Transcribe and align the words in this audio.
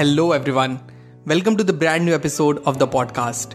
hello 0.00 0.34
everyone 0.34 0.78
welcome 1.28 1.56
to 1.56 1.64
the 1.64 1.70
brand 1.70 2.02
new 2.02 2.14
episode 2.14 2.62
of 2.66 2.76
the 2.76 2.82
podcast 2.82 3.54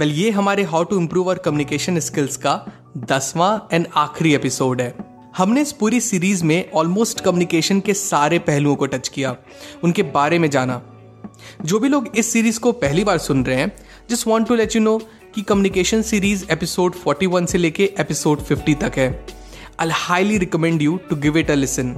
well 0.00 0.12
ये 0.12 0.30
हमारे 0.30 0.62
how 0.62 0.84
to 0.84 0.98
improve 1.00 1.24
our 1.24 1.38
communication 1.38 1.98
skills 1.98 2.36
का 2.36 2.66
दसवां 2.96 3.76
and 3.76 3.86
आखिरी 3.96 4.34
episode 4.34 4.80
है। 4.80 4.94
हमने 5.36 5.62
इस 5.62 5.72
पूरी 5.72 6.00
सीरीज़ 6.00 6.44
में 6.44 6.70
ऑलमोस्ट 6.70 7.20
कम्युनिकेशन 7.20 7.80
के 7.80 7.94
सारे 7.94 8.38
पहलुओं 8.38 8.76
को 8.76 8.86
टच 8.86 9.08
किया, 9.08 9.36
उनके 9.84 10.02
बारे 10.02 10.38
में 10.38 10.50
जाना। 10.50 10.82
जो 11.64 11.78
भी 11.78 11.88
लोग 11.88 12.08
इस 12.16 12.32
सीरीज़ 12.32 12.60
को 12.60 12.72
पहली 12.72 13.04
बार 13.04 13.18
सुन 13.18 13.44
रहे 13.44 13.56
हैं 13.56 13.70
just 14.10 14.26
want 14.26 14.48
to 14.48 14.54
let 14.54 14.76
you 14.76 14.82
know 14.82 14.98
कि 15.34 15.42
कम्युनिकेशन 15.42 16.02
सीरीज़ 16.02 16.44
एपिसोड 16.50 16.94
41 17.08 17.46
से 17.46 17.58
लेके 17.58 17.92
एपिसोड 17.98 18.40
50 18.40 18.80
तक 18.80 18.92
है। 18.96 19.26
I 19.80 19.88
highly 19.92 20.38
recommend 20.38 20.82
you 20.82 20.96
to 21.10 21.16
give 21.16 21.38
it 21.38 21.50
a 21.50 21.54
listen 21.54 21.96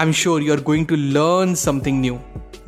I 0.00 0.06
am 0.06 0.12
sure 0.12 0.42
you 0.42 0.52
are 0.52 0.60
going 0.60 0.86
to 0.86 0.96
learn 0.96 1.54
something 1.54 2.00
new 2.00 2.18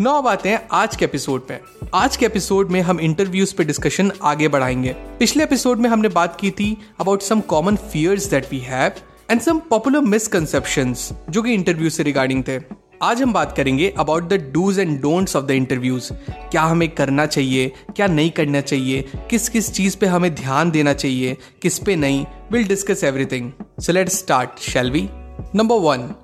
नौ 0.02 0.36
हैं 0.46 0.68
आज 0.72 0.96
के 0.96 1.04
एपिसोड 1.04 1.42
में 1.50 1.58
आज 1.94 2.16
के 2.16 2.26
एपिसोड 2.26 2.70
में 2.70 2.80
हम 2.80 3.00
इंटरव्यूज़ 3.00 3.54
पे 3.54 3.64
डिस्कशन 3.64 4.12
आगे 4.22 4.48
बढ़ाएँगे। 4.48 4.92
पिछले 4.92 5.44
एपिसोड 5.44 5.78
में 5.78 5.90
हमने 5.90 6.08
बात 6.08 6.40
की 6.40 6.50
थी 6.50 6.78
about 7.00 7.22
some 7.22 7.40
common 7.40 7.76
fears 7.76 8.24
that 8.24 8.46
we 8.50 8.58
have 8.58 8.92
and 9.30 9.40
some 9.40 9.58
popular 9.58 10.00
misconceptions 10.00 11.12
जो 11.30 11.42
कि 11.42 11.54
इंटरव्यू 11.54 11.90
से 11.90 12.02
रिगार्डिंग 12.02 12.44
थे। 12.48 12.58
आज 13.02 13.22
हम 13.22 13.32
बात 13.32 13.56
करेंगे 13.56 13.94
about 13.98 14.28
the 14.28 14.50
dos 14.54 14.78
and 14.78 15.00
don'ts 15.00 15.36
of 15.36 15.44
the 15.44 15.50
interviews 15.50 16.12
क्या 16.50 16.62
हमें 16.62 16.88
करना 16.88 17.26
चाहिए, 17.26 17.72
क्या 17.96 18.06
नहीं 18.06 18.30
करना 18.30 18.60
चाहिए 18.60 19.10
किस 19.30 19.48
किस 19.48 19.72
चीज़ 19.72 19.96
पे 19.96 20.06
हमें 20.06 20.34
ध्यान 20.34 20.70
देना 20.70 20.92
चाहिए, 20.92 21.36
किस 21.62 21.78
पे 21.78 21.96
नहीं। 21.96 22.26
Will 22.52 22.64
discuss 22.64 23.04
everything 23.04 23.52
so 23.80 23.92
let 23.92 24.08
start 24.08 24.58
shall 24.58 24.90
we 24.90 25.08
number 25.54 25.76
one 25.76 26.14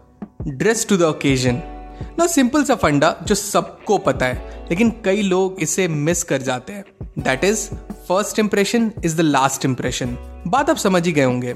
dress 0.48 0.86
to 0.88 0.96
the 0.96 1.02
occasion 1.02 1.75
ना 2.18 2.26
सिंपल 2.26 2.64
सा 2.64 2.74
फंडा 2.74 3.14
जो 3.22 3.34
सबको 3.34 3.98
पता 3.98 4.26
है, 4.26 4.66
लेकिन 4.70 4.90
कई 5.04 5.22
लोग 5.22 5.60
इसे 5.62 5.88
मिस 5.88 6.22
कर 6.22 6.42
जाते 6.42 6.72
हैं। 6.72 6.84
That 7.18 7.44
is 7.44 7.68
first 8.08 8.38
impression 8.38 8.90
is 9.04 9.16
the 9.16 9.20
last 9.20 9.64
impression 9.64 10.16
बात 10.46 10.70
आप 10.70 10.76
समझ 10.76 11.04
ही 11.06 11.12
गए 11.12 11.24
होंगे। 11.24 11.52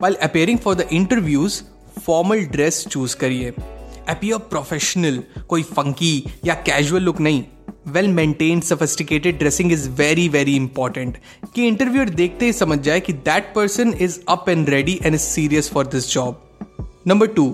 While 0.00 0.14
appearing 0.22 0.58
for 0.58 0.74
the 0.74 0.88
interviews 0.92 1.62
formal 2.00 2.44
dress 2.46 2.86
choose 2.86 3.16
करिए। 3.16 3.52
अपियर 4.08 4.38
प्रोफेशनल 4.50 5.22
कोई 5.48 5.62
फंकी 5.62 6.24
या 6.44 6.54
कैजुअल 6.66 7.02
लुक 7.02 7.20
नहीं। 7.20 7.42
Well 7.88 8.08
maintain 8.08 8.60
sophisticated 8.60 9.38
dressing 9.38 9.72
is 9.72 9.88
very 9.90 10.28
very 10.28 10.54
important 10.56 11.16
कि 11.54 11.66
इंटरव्यूअर 11.66 12.08
देखते 12.10 12.46
ही 12.46 12.52
समझ 12.52 12.78
जाए 12.78 13.00
कि 13.00 13.12
that 13.12 13.52
person 13.54 13.92
is 14.00 14.18
up 14.28 14.48
and 14.48 14.68
ready 14.70 14.98
and 15.02 15.14
is 15.14 15.20
serious 15.22 15.70
for 15.70 15.86
this 15.86 16.12
job 16.12 16.42
number 17.06 17.26
two 17.26 17.46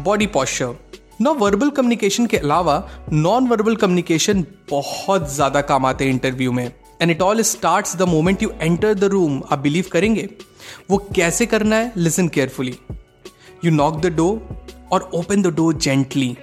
body 0.00 0.26
posture 0.26 0.74
non 1.22 1.32
verbal 1.34 1.70
communication 1.70 2.26
के 2.26 2.36
अलावा 2.36 2.76
नॉन 3.12 3.46
वर्बल 3.48 3.74
कम्युनिकेशन 3.76 4.44
बहुत 4.70 5.28
ज़्यादा 5.32 5.60
काम 5.60 5.86
आते 5.86 6.04
हैं 6.04 6.10
इंटरव्यू 6.10 6.52
में। 6.52 6.72
And 7.02 7.10
it 7.10 7.22
all 7.22 7.42
start 7.42 7.96
the 7.96 8.02
moment 8.08 8.42
you 8.42 8.50
enter 8.60 8.94
the 8.94 9.04
room 9.04 9.42
आप 9.50 9.58
believe 9.58 9.84
करेंगे? 9.92 10.28
वो 10.90 10.96
कैसे 11.16 11.46
करना 11.46 11.76
है? 11.76 11.92
Listen 11.96 12.28
carefully 12.28 12.74
you 13.64 13.70
knock 13.70 14.00
the 14.00 14.06
door 14.06 14.64
और 14.92 15.10
open 15.14 15.42
the 15.42 15.54
door 15.56 15.74
gently 15.76 16.36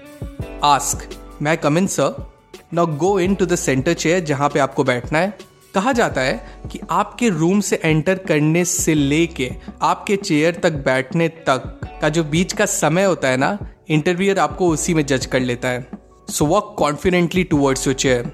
ask 0.64 1.10
मैं 1.42 1.58
come 1.58 1.78
in 1.78 1.88
sir 1.88 2.26
now 2.74 2.98
go 2.98 3.20
in 3.20 3.36
to 3.36 3.46
the 3.46 3.56
centre 3.56 3.94
chair 3.94 4.20
जहाँ 4.26 4.50
पे 4.50 4.60
आपको 4.60 4.84
बैठना 4.84 5.20
है। 5.20 5.38
कहा 5.76 5.92
जाता 5.92 6.22
है 6.22 6.70
कि 6.72 6.80
आपके 6.90 7.30
रूम 7.30 7.60
से 7.62 7.80
एंटर 7.84 8.18
करने 8.28 8.64
से 8.66 8.94
लेके 8.94 9.50
आपके 9.82 10.16
चेयर 10.16 10.60
तक 10.64 10.74
बैठने 10.86 11.28
तक 11.50 11.80
का 12.02 12.10
जो 12.10 12.24
बीच 12.26 12.54
का 12.54 12.66
समय 12.66 13.04
होता 13.04 13.28
है 13.28 13.38
ना 13.38 13.58
इंटरव्यूअर 13.90 14.40
आपको 14.40 14.68
उसी 14.70 14.94
में 14.94 15.06
जज 15.06 15.26
कर 15.26 15.40
लेता 15.40 15.70
है। 15.70 15.88
So 16.30 16.46
walk 16.46 16.76
confidently 16.80 17.44
towards 17.44 17.88
your 17.88 17.96
chair 17.96 18.32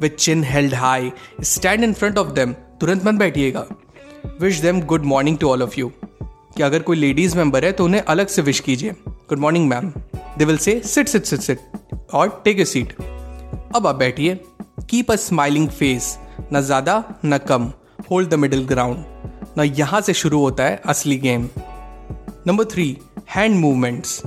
with 0.00 0.10
chin 0.10 0.44
held 0.44 0.74
high 0.74 1.10
stand 1.44 1.84
in 1.84 1.92
front 1.92 2.18
of 2.18 2.28
them 2.32 2.52
तुरंत 2.80 3.04
मत 3.06 3.14
बैठिएगा। 3.14 3.66
Wish 4.40 4.60
them 4.60 4.80
good 4.82 5.04
morning 5.04 5.38
to 5.38 5.48
all 5.48 5.62
of 5.62 5.78
you 5.78 5.90
कि 6.56 6.62
अगर 6.62 6.82
कोई 6.82 6.96
लेडीज़ 6.96 7.36
मेंबर 7.36 7.64
है 7.64 7.72
तो 7.72 7.84
उन्हें 7.84 8.00
अलग 8.02 8.26
से 8.26 8.42
विश 8.42 8.60
कीजिए। 8.60 8.94
Good 9.08 9.38
morning 9.38 9.68
ma'am 9.68 9.92
they 10.38 10.44
will 10.44 10.58
say 10.58 10.80
sit 10.84 11.08
sit 11.08 11.24
sit 11.24 11.40
sit 11.40 11.60
और 12.14 12.42
टेक 12.44 12.60
ए 12.60 12.64
सीट 12.64 12.92
अब 13.76 13.86
आप 13.86 13.94
बैठिए। 13.94 14.34
कीप 14.90 15.10
अ 15.10 15.16
स्माइलिंग 15.16 15.68
फेस 15.70 16.16
न 16.52 16.60
ज़्यादा, 16.60 17.02
न 17.24 17.38
कम. 17.38 17.72
होल्ड 18.10 18.28
द 18.28 18.34
मिडिल 18.34 18.64
ग्राउंड 18.66 19.04
न 19.58 19.64
यहाँ 19.76 20.00
से 20.00 20.14
शुरू 20.14 20.38
होता 20.40 20.64
है 20.64 20.80
असली 20.86 21.16
game 21.18 21.48
number 22.46 22.64
three 22.64 22.96
hand 23.30 23.56
movements 23.56 24.22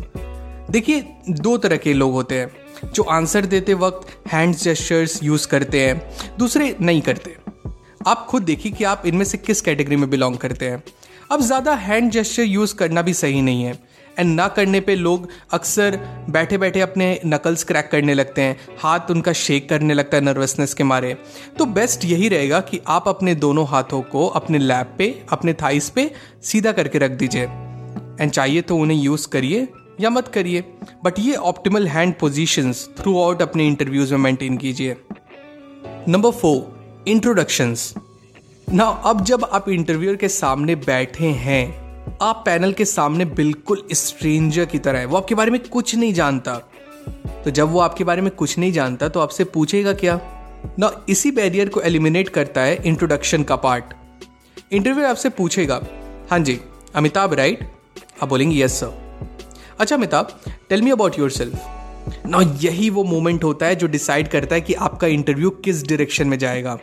देखिए, 0.71 1.03
दो 1.29 1.57
तरह 1.57 1.77
के 1.77 1.93
लोग 1.93 2.13
होते 2.13 2.39
हैं, 2.39 2.51
जो 2.93 3.03
आंसर 3.03 3.45
देते 3.45 3.73
वक्त 3.75 4.07
हैंड 4.31 4.55
जेस्चर्स 4.55 5.19
यूज़ 5.23 5.47
करते 5.47 5.81
हैं, 5.81 6.01
दूसरे 6.39 6.75
नहीं 6.81 7.01
करते। 7.01 7.35
आप 8.07 8.25
खुद 8.29 8.43
देखिए 8.43 8.71
कि 8.71 8.83
आप 8.83 9.03
इनमें 9.05 9.25
से 9.25 9.37
किस 9.37 9.61
कैटेगरी 9.61 9.95
में 9.95 10.09
बिलोंग 10.09 10.37
करते 10.37 10.69
हैं। 10.69 10.83
अब 11.31 11.41
ज़्यादा 11.41 11.73
हैंड 11.75 12.11
जेस्चर 12.11 12.43
यूज़ 12.43 12.75
करना 12.75 13.01
भी 13.01 13.13
सही 13.13 13.41
नहीं 13.41 13.63
है 13.63 13.79
एंड 14.17 14.35
ना 14.35 14.47
करने 14.47 14.79
पे 14.79 14.95
लोग 14.95 15.27
अक्सर 15.53 15.97
बैठे 16.29 16.57
बैठे 16.57 16.81
अपने 16.81 17.19
नकल्स 17.25 17.63
क्रैक 17.63 17.89
करने 17.91 18.13
लगते 18.13 18.41
हैं, 18.41 18.55
हाथ 18.79 19.11
उनका 19.11 19.33
शेक 19.33 19.67
करने 19.69 19.93
लगता 19.93 20.17
है 20.17 20.23
नर्वसनेस 20.23 20.73
के 20.73 20.83
मारे। 20.83 21.13
तो 21.57 21.65
बेस्ट 21.67 22.05
यही 22.05 22.29
रहेगा 22.29 22.59
कि 22.61 22.79
आप 22.87 23.07
अपने 23.07 23.35
दोनों 23.35 23.67
हाथों 23.67 24.01
को 24.03 24.25
अपने 24.29 24.59
लैप 24.59 24.95
पे, 24.97 25.09
अपने 25.31 25.53
थाइस 25.53 25.89
पे 25.89 26.09
सीधा 26.43 26.71
करके 26.71 26.99
रख 26.99 27.11
दीजिए। 27.13 27.43
एंड 27.43 28.31
चाहिए 28.31 28.61
तो 28.61 28.77
उन्हें 28.77 28.97
यूज़ 28.97 29.27
करिए 29.27 29.67
या 30.01 30.09
मत 30.09 30.27
करिए 30.27 30.63
बट 31.03 31.19
ये 31.19 31.35
optimal 31.35 31.87
hand 31.87 32.13
position 32.19 32.73
through 32.73 33.21
out 33.23 33.41
अपने 33.41 33.67
इंटरव्यूज़ 33.67 34.13
में 34.13 34.19
मेंटेन 34.19 34.57
कीजिए। 34.57 34.95
नंबर 36.07 36.31
फोर 36.31 37.03
इंट्रोडक्शन 37.07 37.75
ना 38.73 38.83
अब 38.83 39.23
जब 39.23 39.43
आप 39.43 39.69
इंटरव्यूअर 39.69 40.15
के 40.15 40.29
सामने 40.29 40.75
बैठे 40.75 41.25
हैं, 41.25 42.17
आप 42.21 42.41
पैनल 42.45 42.73
के 42.73 42.85
सामने 42.85 43.25
बिल्कुल 43.25 43.83
स्ट्रेंजर 43.93 44.65
की 44.65 44.79
तरह 44.79 44.99
है। 44.99 45.05
वो 45.05 45.17
आपके 45.17 45.35
बारे 45.35 45.51
में 45.51 45.59
कुछ 45.63 45.95
नहीं 45.95 46.13
जानता। 46.13 46.55
तो 47.43 47.51
जब 47.51 47.71
वो 47.71 47.79
आपके 47.79 48.03
बारे 48.03 48.21
में 48.21 48.31
कुछ 48.31 48.57
नहीं 48.57 48.71
जानता 48.71 49.09
तो 49.09 49.19
आपसे 49.19 49.43
पूछेगा 49.43 49.93
क्या? 49.93 50.19
ना 50.79 50.91
इसी 51.09 51.31
बैरियर 51.31 51.69
को 51.69 51.81
एलिमिनेट 51.81 52.29
करता 52.29 52.61
है 52.61 52.77
इंट्रोडक्शन 52.85 53.43
का 53.43 53.55
पार्ट 53.55 53.93
इंटरव्यू 54.71 55.05
आपसे 55.05 55.29
पूछेगा 55.29 55.81
हाँ 56.31 56.39
जी, 56.39 56.59
अमिताभ 56.95 57.33
राइट 57.33 57.59
आप 58.23 58.29
बोलेंगे 58.29 58.63
यस 58.63 58.79
सर 58.79 59.06
अच्छा 59.79 59.95
Amitabh 59.95 60.29
tell 60.69 60.81
me 60.81 60.91
about 60.91 61.17
yourself 61.29 62.25
ना 62.27 62.39
यही 62.61 62.89
वो 62.89 63.03
मोमेंट 63.03 63.43
होता 63.43 63.65
है 63.65 63.75
जो 63.75 63.87
डिसाइड 63.87 64.27
करता 64.27 64.55
है 64.55 64.61
कि 64.61 64.73
आपका 64.73 65.07
इंटरव्यू 65.07 65.49
किस 65.65 65.83
डायरेक्शन 65.87 66.27
में 66.27 66.37
जाएगा। 66.39 66.77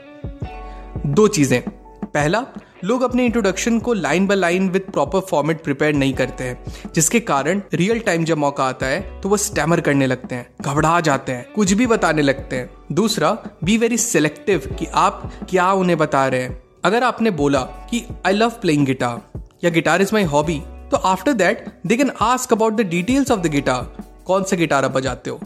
दो 1.06 1.26
चीज़ें। 1.28 1.60
पहला, 2.04 2.44
लोग 2.84 3.02
अपने 3.02 3.24
इंट्रोडक्शन 3.24 3.78
को 3.78 3.92
line 3.92 4.26
by 4.26 4.36
line 4.36 4.68
with 4.70 4.82
proper 4.82 5.20
format 5.20 5.62
prepare 5.62 5.94
नहीं 5.94 6.12
करते 6.14 6.44
हैं, 6.44 6.64
जिसके 6.94 7.20
कारण 7.22 7.62
रियल 7.74 8.00
टाइम 8.00 8.24
जब 8.24 8.38
मौका 8.38 8.64
आता 8.64 8.86
है 8.86 9.20
तो 9.20 9.28
वो 9.28 9.36
स्टैमर 9.36 9.80
करने 9.80 10.06
लगते 10.06 10.34
हैं, 10.34 10.46
घबरा 10.60 11.00
जाते 11.00 11.32
हैं, 11.32 11.46
कुछ 11.54 11.72
भी 11.72 11.86
बताने 11.86 12.22
लगते 12.22 12.56
हैं। 12.56 12.70
दूसरा 12.92 13.36
बी 13.64 13.76
वेरी 13.78 13.98
सिलेक्टिव 13.98 14.74
कि 14.78 14.86
आप 14.94 15.30
क्या 15.50 15.72
उन्हें 15.72 15.98
बता 15.98 16.26
रहे 16.28 16.42
हैं। 16.42 16.62
अगर 16.84 17.02
आपने 17.02 17.30
बोला 17.32 17.60
कि 17.90 18.04
आई 18.26 18.32
लव 18.32 18.50
प्लेइंग 18.60 18.86
गिटार 18.86 19.42
या 19.64 19.70
गिटार 19.70 20.02
इज़ 20.02 20.10
माई 20.12 20.22
हॉबी 20.24 20.60
तो 20.94 20.98
after 20.98 21.32
that 21.32 21.64
they 21.86 21.96
can 21.96 22.10
ask 22.20 22.52
about 22.52 22.72
the 22.72 22.80
details 22.80 23.30
of 23.30 23.40
the 23.40 23.46
guitar 23.46 24.04
कौन 24.26 24.42
सा 24.42 24.56
गिटार 24.56 24.84
आप 24.84 24.90
बजाते 24.90 25.30
हो? 25.30 25.40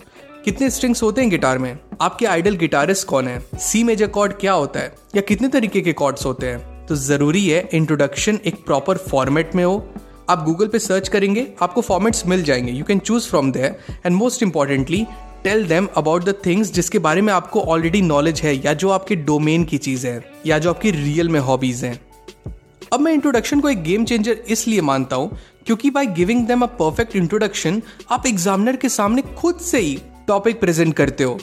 कितने 0.44 0.70
स्ट्रिंग्स 0.70 1.02
होते 1.02 1.20
हैं 1.20 1.30
गिटार 1.30 1.58
में? 1.58 1.78
आपके 2.00 2.26
आइडल 2.26 2.56
गिटारिस्ट 2.56 3.06
कौन 3.06 3.28
है? 3.28 3.38
सी 3.54 3.84
मेजर 3.84 4.06
कॉर्ड 4.06 4.32
क्या 4.32 4.52
होता 4.52 4.80
है? 4.80 4.92
या 5.16 5.22
कितने 5.22 5.48
तरीके 5.48 5.80
के 5.80 5.92
कॉर्ड्स 5.92 6.26
होते 6.26 6.46
हैं? 6.46 6.86
तो 6.86 6.96
ज़रूरी 6.96 7.46
है 7.48 7.68
इंट्रोडक्शन 7.72 8.38
एक 8.46 8.64
प्रॉपर 8.64 8.96
फॉर्मेट 8.96 9.54
में 9.54 9.64
हो। 9.64 9.94
आप 10.30 10.44
गूगल 10.44 10.68
पे 10.68 10.78
सर्च 10.78 11.08
करेंगे, 11.08 11.46
आपको 11.62 11.80
फॉर्मेट्स 11.80 12.26
मिल 12.26 12.42
जाएँगे। 12.42 12.72
You 12.72 12.84
can 12.84 12.98
choose 12.98 13.28
from 13.28 13.52
there 13.52 13.78
and 14.06 14.16
most 14.16 14.42
importantly 14.42 15.06
tell 15.44 15.66
them 15.68 15.88
about 15.96 16.24
the 16.24 16.34
things 16.46 16.72
जिसके 16.72 16.98
बारे 16.98 17.20
में 17.20 17.32
आपको 17.32 17.60
ऑलरेडी 17.62 18.02
नॉलेज 18.02 18.40
है 18.40 18.54
या 18.56 18.74
जो 18.74 18.90
आपके 18.90 19.16
डोमेन 19.16 19.64
की 19.64 19.78
चीज़ 19.78 20.06
है, 20.06 20.22
या 20.46 20.58
जो 20.58 20.70
आपकी 20.70 20.90
रियल 20.90 21.28
में 21.28 21.40
हॉबीज 21.40 21.84
हैं। 21.84 22.07
अब 22.92 23.00
मैं 23.00 23.12
इंट्रोडक्शन 23.12 23.60
को 23.60 23.68
एक 23.68 23.82
गेम 23.82 24.04
चेंजर 24.04 24.36
इसलिए 24.48 24.80
मानता 24.80 25.16
हूँ, 25.16 25.38
क्योंकि 25.66 25.90
by 25.90 26.06
giving 26.06 26.46
them 26.46 26.62
a 26.62 26.66
perfect 26.78 27.16
introduction 27.16 27.82
आप 28.10 28.26
एग्जामिनर 28.26 28.76
के 28.76 28.88
सामने 28.88 29.22
खुद 29.38 29.58
से 29.60 29.78
ही 29.78 29.98
टॉपिक 30.28 30.60
प्रेजेंट 30.60 30.94
करते 30.96 31.24
हो। 31.24 31.38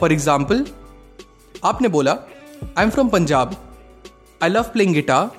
फॉर 0.00 0.12
एग्ज़ाम्पल 0.12 0.64
आपने 1.64 1.88
बोला 1.88 2.12
I 2.78 2.84
am 2.84 2.90
from 2.90 3.08
Punjab 3.08 3.54
I 4.42 4.48
love 4.48 4.70
playing 4.72 4.94
guitar 4.94 5.30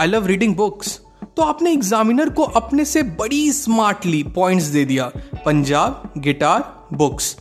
I 0.00 0.06
love 0.06 0.26
reading 0.26 0.54
books 0.56 0.98
तो 1.36 1.42
आपने 1.42 1.72
एग्जामिनर 1.72 2.30
को 2.30 2.42
अपने 2.60 2.84
से 2.84 3.02
बड़ी 3.22 3.50
स्मार्टली 3.52 4.22
पॉइंट्स 4.36 4.66
दे 4.66 4.84
दिया 4.84 5.10
पंजाब 5.44 6.10
गिटार 6.18 6.64
बुक्स 6.92 7.36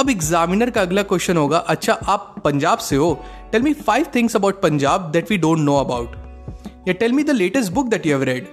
अब 0.00 0.10
एग्जामिनर 0.10 0.70
का 0.70 0.82
अगला 0.82 1.02
क्वेश्चन 1.02 1.36
होगा 1.36 1.58
अच्छा 1.58 1.92
आप 1.92 2.34
पंजाब 2.44 2.78
से 2.78 2.96
हो? 2.96 3.12
Tell 3.52 3.62
me 3.62 3.72
five 3.76 4.06
things 4.14 4.36
about 4.36 4.60
Punjab 4.62 5.10
that 5.12 5.30
we 5.30 5.38
don't 5.38 5.58
know 5.58 5.76
about 5.76 6.16
या 6.88 6.94
tell 6.94 7.12
me 7.12 7.22
the 7.24 7.30
latest 7.30 7.72
book 7.72 7.88
that 7.88 8.06
you 8.06 8.12
have 8.12 8.22
read 8.24 8.46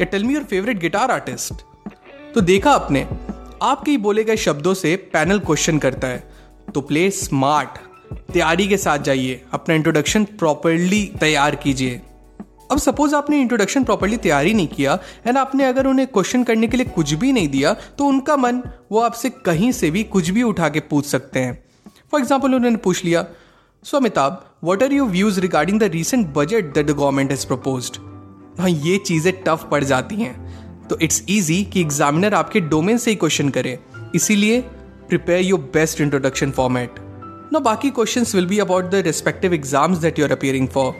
या 0.00 0.04
tell 0.04 0.24
me 0.24 0.34
your 0.34 0.44
favourite 0.44 0.78
guitar 0.80 1.10
artist 1.10 1.64
तो 2.34 2.40
देखा 2.42 2.70
आपने, 2.72 3.02
आपके 3.62 3.90
ही 3.90 3.96
बोले 3.98 4.24
गए 4.24 4.36
शब्दों 4.38 4.74
से 4.74 4.94
पैनल 5.12 5.38
क्वेश्चन 5.40 5.78
करता 5.78 6.08
है। 6.08 6.22
तो 6.74 6.80
प्ले 6.80 7.10
स्मार्ट 7.12 7.78
तैयारी 8.32 8.66
के 8.68 8.76
साथ 8.76 8.98
जाइए, 9.00 9.40
अपना 9.52 9.74
इंट्रोडक्शन 9.74 10.24
प्रॉपरली 10.24 11.04
तैयार 11.20 11.54
कीजिए। 11.56 12.00
अब 12.72 12.78
सपोज़ 12.78 13.14
आपने 13.14 13.40
इंट्रोडक्शन 13.40 13.84
प्रॉपरली 13.84 14.16
तैयार 14.18 14.44
नहीं 14.46 14.66
किया 14.68 14.98
एंड 15.26 15.38
आपने 15.38 15.64
अगर 15.64 15.86
उन्हें 15.86 16.06
क्वेश्चन 16.08 16.44
करने 16.44 16.66
के 16.66 16.76
लिए 16.76 16.86
कुछ 16.86 17.12
भी 17.14 17.32
नहीं 17.32 17.48
दिया 17.48 17.74
तो 17.98 18.04
उनका 18.04 18.36
मन, 18.36 18.62
वो 18.92 19.00
आपसे 19.00 19.30
कहीं 19.46 19.70
से 19.72 19.90
भी 19.90 20.02
कुछ 20.06 20.30
भी 20.30 20.42
उठा 20.42 20.68
के 20.68 20.80
पूछ 20.82 21.06
सकते 21.06 21.40
हैं। 21.40 21.62
फॉर 22.10 22.20
एग्ज़ाम्पल 22.20 22.54
उन्होंने 22.54 22.76
पूछ 22.78 23.04
लिया 23.04 23.26
so 23.84 23.96
Amitabh 23.96 24.44
what 24.64 24.82
are 24.82 24.92
your 24.92 25.08
views 25.08 25.38
regarding 25.40 25.78
the 25.80 25.84
recent 25.92 26.26
budget 26.34 26.72
that 26.74 26.86
the 26.86 26.90
government 26.90 27.30
has 27.30 27.46
propose 27.46 27.90
हाँ 28.58 28.68
ये 28.68 28.96
चीज़ें 28.98 29.32
टफ 29.42 29.66
पड़ 29.70 29.82
जाती 29.84 30.16
हैं। 30.16 30.86
तो 30.88 30.98
इट्स 31.02 31.22
ईजी 31.30 31.62
कि 31.72 31.80
एग्जामिनर 31.80 32.34
आपके 32.34 32.60
डोमेन 32.62 32.98
से 32.98 33.10
ही 33.10 33.16
क्वेश्चन 33.16 33.48
करे। 33.48 33.78
इसीलिए 34.14 34.60
prepare 35.08 35.44
your 35.44 35.60
best 35.74 36.00
introduction 36.00 36.50
format 36.50 36.94
ना, 37.52 37.58
बाकी 37.58 37.90
question 37.90 38.24
will 38.34 38.46
be 38.46 38.58
about 38.58 38.90
the 38.90 39.02
respective 39.06 39.54
exams 39.54 39.98
that 39.98 40.18
you 40.18 40.24
are 40.24 40.32
appearing 40.32 40.68
for 40.68 40.94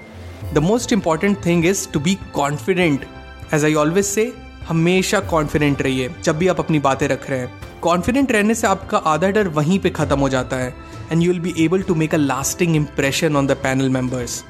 the 0.54 0.58
most 0.62 0.92
important 0.92 1.44
thing 1.46 1.66
is 1.66 1.88
to 1.92 2.00
be 2.00 2.18
confident 2.34 3.06
as 3.54 3.64
I 3.64 3.74
always 3.74 4.04
say 4.04 4.32
हमेशा 4.68 5.20
confident 5.30 5.82
रहिए, 5.82 6.10
जब 6.24 6.38
भी 6.38 6.48
आप 6.48 6.60
अपनी 6.60 6.78
बातें 6.80 7.08
रख 7.08 7.30
रहे 7.30 7.38
हैं। 7.40 7.73
कॉन्फिडेंट 7.84 8.32
रहने 8.32 8.54
से 8.54 8.66
आपका 8.66 8.98
आधा 8.98 9.28
डर 9.28 9.48
वहीं 9.48 9.78
पे 9.78 9.90
खत्म 9.90 10.18
हो 10.18 10.28
जाता 10.28 10.56
है 10.56 10.74
and 11.12 11.22
you 11.22 11.30
will 11.32 11.40
be 11.40 11.54
able 11.64 11.82
to 11.82 11.94
make 11.94 12.14
a 12.14 12.18
lasting 12.18 12.76
impression 12.76 13.36
on 13.36 13.46
the 13.46 13.52
panel 13.52 13.88
members 13.88 14.44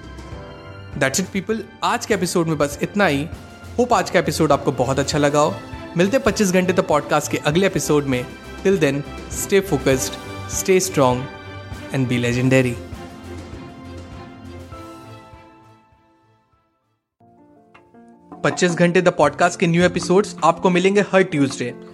that's 0.99 1.21
it 1.21 1.27
people 1.27 1.63
आज 1.85 2.07
के 2.07 2.15
एपिसोड 2.15 2.47
में 2.47 2.59
बस 2.59 2.79
इतना 2.83 3.07
ही. 3.07 3.27
होप 3.79 3.93
आज 3.93 4.11
का 4.11 4.19
एपिसोड 4.19 4.53
आपको 4.53 4.73
बहुत 4.73 4.99
अच्छा 4.99 5.19
लगा 5.19 5.41
हो. 5.41 5.55
मिलते 5.97 6.19
25 6.19 6.53
घंटे 6.53 6.73
तक 6.73 6.87
पॉडकास्ट 6.89 7.33
के 7.33 7.39
अगले 7.39 7.67
एपिसोड 7.67 8.05
में. 8.05 8.27
Till 8.65 8.79
then 8.79 9.03
stay 9.33 9.61
focused 9.61 10.13
stay 10.51 10.81
strong 10.81 11.23
and 11.95 12.09
be 12.09 12.19
legendary 12.19 12.77
पच्चीस 18.45 18.75
घंटे 18.75 19.03
द 19.03 19.09
पॉडकास्ट 19.09 19.61
के 19.61 19.67
न्यू 19.67 19.83
एपिसोड्स 19.83 20.37
आपको 20.45 20.71
मिलेंगे 20.71 21.01
हर 21.01 21.23
ट्यूसडे 21.23 21.94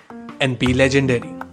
and 0.41 0.57
be 0.59 0.73
legendary. 0.73 1.50